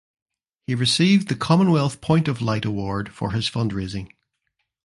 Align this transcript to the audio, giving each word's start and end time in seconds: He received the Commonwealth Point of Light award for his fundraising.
He 0.65 0.73
received 0.73 1.27
the 1.27 1.35
Commonwealth 1.35 2.01
Point 2.01 2.27
of 2.27 2.41
Light 2.41 2.65
award 2.65 3.13
for 3.13 3.33
his 3.33 3.47
fundraising. 3.47 4.11